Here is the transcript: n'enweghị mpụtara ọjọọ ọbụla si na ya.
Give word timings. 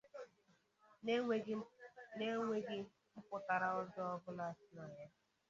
n'enweghị 2.17 2.75
mpụtara 3.17 3.67
ọjọọ 3.79 4.07
ọbụla 4.15 4.45
si 4.57 4.65
na 4.75 4.83
ya. 4.97 5.05